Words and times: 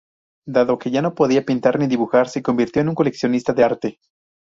Dado 0.47 0.79
que 0.79 0.89
ya 0.89 1.03
no 1.03 1.13
podía 1.13 1.45
pintar 1.45 1.77
ni 1.77 1.85
dibujar 1.85 2.27
se 2.27 2.41
convirtió 2.41 2.81
en 2.81 2.95
coleccionista 2.95 3.53
de 3.53 3.63
arte. 3.63 3.99